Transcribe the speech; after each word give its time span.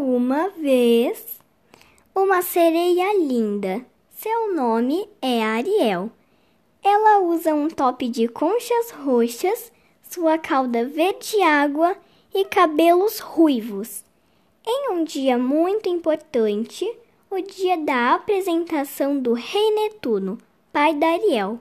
uma 0.00 0.48
vez 0.48 1.38
uma 2.14 2.40
sereia 2.40 3.14
linda. 3.18 3.84
Seu 4.10 4.54
nome 4.54 5.06
é 5.20 5.42
Ariel. 5.42 6.10
Ela 6.82 7.20
usa 7.20 7.54
um 7.54 7.68
top 7.68 8.08
de 8.08 8.26
conchas 8.26 8.90
roxas, 8.90 9.70
sua 10.02 10.38
cauda 10.38 10.86
verde 10.86 11.42
água 11.42 11.94
e 12.34 12.46
cabelos 12.46 13.18
ruivos. 13.18 14.02
Em 14.66 14.90
um 14.92 15.04
dia 15.04 15.36
muito 15.36 15.88
importante, 15.88 16.90
o 17.30 17.38
dia 17.40 17.76
da 17.76 18.14
apresentação 18.14 19.20
do 19.20 19.34
rei 19.34 19.74
Netuno, 19.74 20.38
pai 20.72 20.94
da 20.94 21.08
Ariel. 21.08 21.60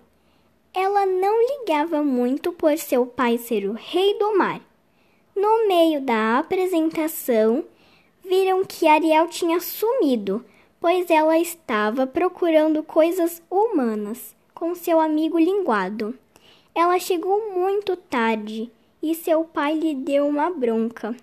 Ela 0.74 1.06
não 1.06 1.42
ligava 1.42 2.02
muito 2.02 2.54
por 2.54 2.78
seu 2.78 3.06
pai 3.06 3.38
ser 3.38 3.70
o 3.70 3.74
rei 3.74 4.18
do 4.18 4.38
mar. 4.38 4.62
No 5.36 5.68
meio 5.68 6.02
da 6.02 6.40
apresentação, 6.40 7.66
viram 8.30 8.64
que 8.64 8.88
Ariel 8.88 9.27
tinha 9.27 9.60
sumido, 9.60 10.46
pois 10.79 11.10
ela 11.10 11.37
estava 11.39 12.06
procurando 12.06 12.83
coisas 12.83 13.42
humanas 13.50 14.36
com 14.54 14.75
seu 14.75 15.00
amigo 15.00 15.39
linguado. 15.39 16.15
Ela 16.75 17.00
chegou 17.00 17.51
muito 17.51 17.97
tarde 17.97 18.71
e 19.01 19.15
seu 19.15 19.43
pai 19.43 19.73
lhe 19.73 19.96
deu 19.96 20.28
uma 20.28 20.51
bronca. 20.51 21.15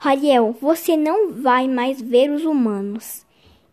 Ariel, 0.00 0.56
você 0.58 0.96
não 0.96 1.30
vai 1.30 1.68
mais 1.68 2.00
ver 2.00 2.30
os 2.30 2.44
humanos. 2.44 3.26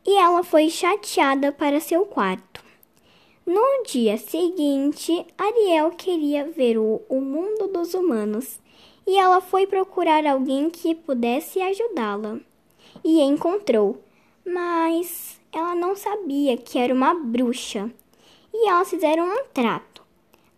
E 0.05 0.17
ela 0.17 0.44
foi 0.44 0.70
chateada 0.70 1.52
para 1.52 1.80
seu 1.80 2.05
quarto. 2.05 2.64
No 3.45 3.84
dia 3.84 4.17
seguinte, 4.17 5.26
Ariel 5.38 5.91
queria 5.91 6.45
ver 6.45 6.78
o, 6.78 7.02
o 7.08 7.22
mundo 7.22 7.67
dos 7.67 7.94
humanos 7.94 8.59
e 9.05 9.17
ela 9.17 9.41
foi 9.41 9.66
procurar 9.66 10.26
alguém 10.26 10.70
que 10.70 10.94
pudesse 10.95 11.62
ajudá-la. 11.62 12.39
E 13.03 13.22
encontrou, 13.22 14.02
mas 14.45 15.39
ela 15.52 15.75
não 15.75 15.95
sabia 15.95 16.58
que 16.58 16.78
era 16.78 16.94
uma 16.94 17.14
bruxa. 17.14 17.89
E 18.53 18.67
elas 18.67 18.89
fizeram 18.89 19.25
um 19.25 19.44
trato. 19.53 20.03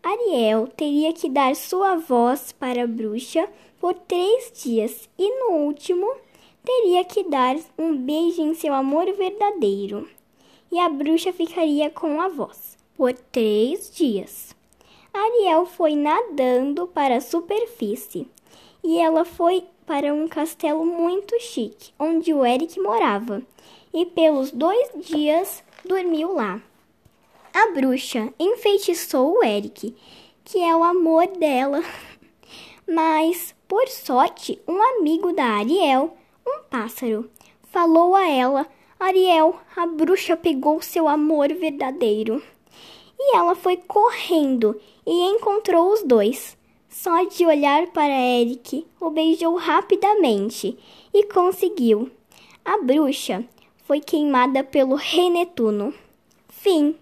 Ariel 0.03 0.67
teria 0.75 1.13
que 1.13 1.29
dar 1.29 1.55
sua 1.55 1.95
voz 1.95 2.51
para 2.51 2.83
a 2.83 2.87
bruxa 2.87 3.47
por 3.79 3.93
três 3.93 4.51
dias 4.63 5.07
e 5.17 5.29
no 5.39 5.57
último 5.57 6.11
teria 6.63 7.03
que 7.03 7.23
dar 7.23 7.55
um 7.77 7.95
beijo 7.95 8.41
em 8.41 8.53
seu 8.53 8.73
amor 8.73 9.05
verdadeiro. 9.13 10.09
E 10.71 10.79
a 10.79 10.89
bruxa 10.89 11.31
ficaria 11.31 11.89
com 11.89 12.19
a 12.21 12.27
voz 12.29 12.77
por 12.95 13.13
três 13.13 13.91
dias. 13.91 14.50
Ariel 15.13 15.65
foi 15.65 15.95
nadando 15.95 16.87
para 16.87 17.17
a 17.17 17.21
superfície 17.21 18.27
e 18.83 18.97
ela 18.97 19.25
foi 19.25 19.65
para 19.85 20.13
um 20.13 20.27
castelo 20.27 20.85
muito 20.85 21.39
chique, 21.39 21.91
onde 21.99 22.33
o 22.33 22.45
Eric 22.45 22.79
morava, 22.79 23.41
e 23.93 24.05
pelos 24.05 24.51
dois 24.51 24.89
dias 25.05 25.63
dormiu 25.83 26.33
lá. 26.33 26.61
A 27.53 27.71
bruxa 27.71 28.33
enfeitiçou 28.39 29.37
o 29.37 29.43
Eric, 29.43 29.93
que 30.45 30.59
é 30.59 30.73
o 30.75 30.83
amor 30.83 31.27
dela. 31.27 31.83
Mas, 32.87 33.53
por 33.67 33.87
sorte, 33.89 34.59
um 34.67 34.81
amigo 34.81 35.33
da 35.33 35.43
Ariel, 35.43 36.15
um 36.47 36.63
pássaro, 36.69 37.29
falou 37.69 38.15
a 38.15 38.27
ela: 38.27 38.65
Ariel, 38.97 39.59
a 39.75 39.85
bruxa 39.85 40.37
pegou 40.37 40.81
seu 40.81 41.07
amor 41.07 41.53
verdadeiro. 41.53 42.41
E 43.23 43.35
ela 43.35 43.53
foi 43.53 43.77
correndo 43.77 44.75
e 45.05 45.11
encontrou 45.29 45.93
os 45.93 46.01
dois. 46.01 46.57
Só 46.89 47.23
de 47.23 47.45
olhar 47.45 47.87
para 47.87 48.09
Eric, 48.09 48.85
o 48.99 49.11
beijou 49.11 49.55
rapidamente 49.55 50.75
e 51.13 51.23
conseguiu. 51.25 52.09
A 52.65 52.79
bruxa 52.79 53.45
foi 53.85 53.99
queimada 53.99 54.63
pelo 54.63 54.95
rei 54.95 55.29
Netuno. 55.29 55.93
Fim. 56.49 56.95